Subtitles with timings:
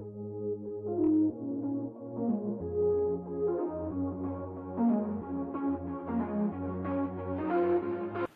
[0.00, 0.33] you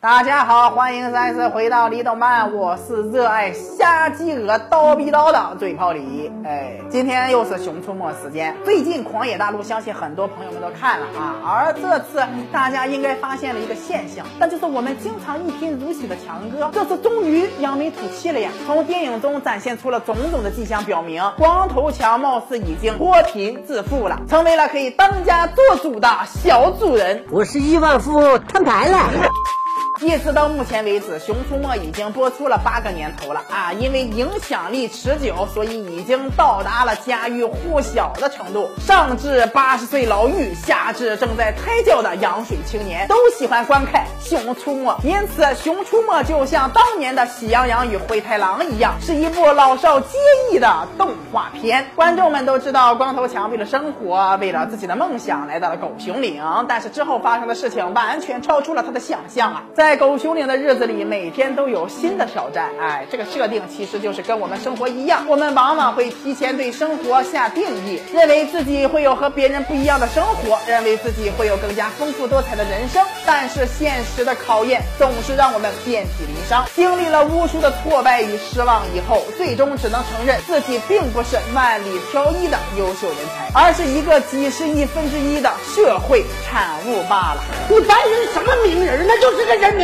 [0.01, 6.31] 大家好，欢迎再次回到李动漫，我是热爱瞎鸡鹅刀逼刀的嘴炮李。
[6.45, 8.55] 哎，今天又是熊出没时间。
[8.63, 11.35] 最近狂野大陆，相信很多朋友们都看了啊。
[11.45, 18.49] 而这次大家应该发现了一个现象，那就是我们经常一贫如洗的强哥，这次终于扬眉吐气了呀。
[18.65, 27.25] 从电影中展现出了种种的迹象，表明光头强貌似已经脱贫致富了，成为了可以当家做主的小主人。
[27.29, 28.97] 我是亿万富翁，摊牌了。
[30.01, 33.73] 一直到目前为止，《熊出没》已经播出了八个年头了啊！
[33.73, 38.69] 因为影响力持久，所以已经到达了家喻户晓的程度。
[38.79, 44.91] 上至八十岁老妪，下至正在胎教的羊水青年，都喜欢观看《熊出没》。
[45.03, 50.17] 因此，《熊出没》就像当年的《喜羊羊与灰太狼》一样，是一部老少皆
[50.49, 51.85] 宜的动画片。
[51.97, 56.41] 观众们都知道，光头强为了生活，为了自己的梦想，来到了狗熊岭。
[56.69, 59.63] 但是之后发生的事情完全超出了他的想象啊！
[59.73, 62.69] 在在狗熊岭的日子里，每天都有新的挑战。
[62.79, 73.03] 哎，这个设定其实就是跟我们生活一样，我们往往会提前对生活下定义，认为自己会有和别人不一样的生活，认为自己会有更加丰富多彩的人生。
[73.25, 87.41] 但是现实的考验总是让我们遍体鳞伤，经历了无数的挫败与失望以后，最终只能承认自己并不是万里挑一的优秀人才，而是一个几十亿分之一的社会产物罢了。
[87.67, 89.07] 你白人什么名人？
[89.07, 89.78] 那就是个人。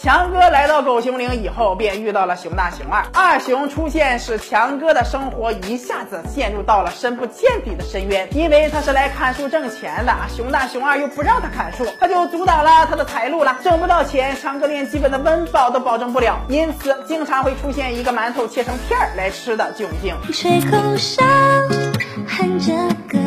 [0.00, 3.04] 强哥来到狗熊岭以后，便遇到了熊大熊二。
[3.12, 8.28] 二熊出现，使强哥的生活一下子陷入到了深不见底的深渊。
[8.30, 13.56] 因为他是来砍树挣钱的，熊大熊二又不让他砍树，他就阻挡了他的财路了。
[13.64, 20.14] 挣不到钱，强哥连基本的温饱都保证不了，因此经常会出现一个馒头切成片儿来吃的窘境。
[20.32, 21.24] 吹口哨，
[22.28, 22.72] 哼着
[23.10, 23.17] 歌，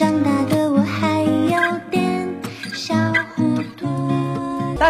[0.00, 0.29] 长大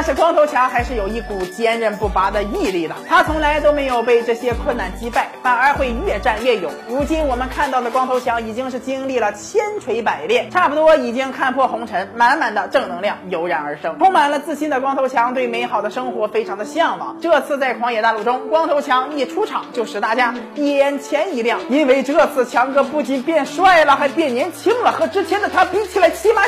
[0.00, 6.72] 但是光头强还是有一股坚韧不拔的毅力的，他从来都没有被这些困难击败，反而会越战越勇。
[6.88, 17.19] 如今我们看到的光头强已经是经历了千锤百炼，差不多已经看破红尘，满满的正能量油然而生，充满了自信的光头强对美好的生活非常的向往。
[17.21, 26.41] 这次在狂野大陆中，光头强一出场就使大家眼前一亮，因为这次强哥不仅变帅了，还变年轻了，和之前的他比起来，起码！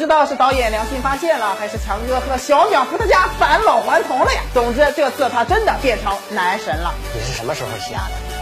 [0.00, 2.18] 不知道是导演良心发现了，还是强哥。
[2.20, 4.40] 和小鸟伏特加返老还童了呀！
[4.54, 6.94] 总之，这次他真的变成男神了。
[7.12, 8.39] 你是什么时候瞎的？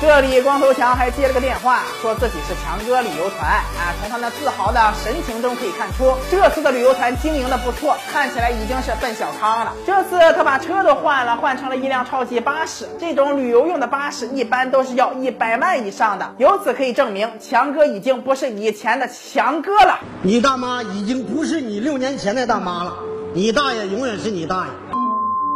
[0.00, 3.94] 这里光头强还接了个电话，说自己是强哥旅游团啊。
[4.00, 9.72] 从他那自豪的神情中可以看出，这次的旅游团经营的不错，看起来已经是奔小康了。
[9.86, 12.86] 这次他把车都换了，换成了一辆超级巴士。
[12.98, 20.00] 这种旅游用的巴士一般都是要一百万以上的，由此可以证明强哥已经不是以前的强哥了。
[20.22, 22.94] 你大妈已经不是你六年前的大妈了，
[23.32, 24.70] 你大爷永远是你大爷。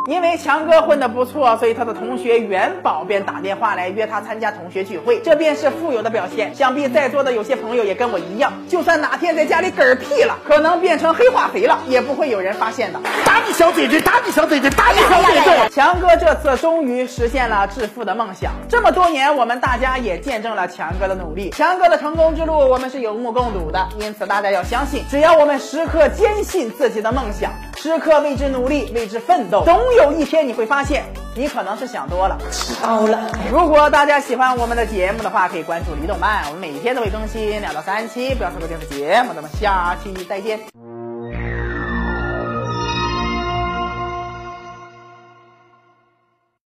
[0.08, 6.54] 因为强哥混得不错，所以他的同学元宝便打电话来约他参加同学聚会，这便是富有的表现。
[6.54, 12.98] 想必在座的有些朋友也跟我一样，就算哪天在家里嗝屁了，可能变成黑化肥了，也不会有人发现的。
[13.26, 15.68] 打你小嘴嘴，打你小嘴嘴，打你小嘴嘴！
[15.68, 18.52] 强哥这次终于实现了致富的梦想。
[18.66, 23.86] 这么多年，我们大家也见证了强哥的努力，强哥的成功之路我们是有目共睹的。
[24.00, 30.12] 因此，大家要相信，只要我们时刻坚信自己的梦想，时刻为之努力，为之奋斗，总有。
[30.18, 31.04] 一天你会发现，
[31.36, 32.36] 你可能是想多了。
[32.82, 39.32] 好了，如果大家喜欢我们的节目的话，可以关注李动漫，我们每天都会更新两到三期，不要错过电视节目。
[39.32, 40.77] 咱们下期再见。